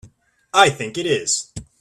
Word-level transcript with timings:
I 0.55 0.71
think 0.71 0.97
it 0.97 1.05
is. 1.05 1.53